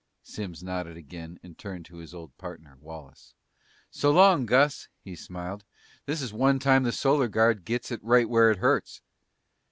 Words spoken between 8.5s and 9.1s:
hurts!"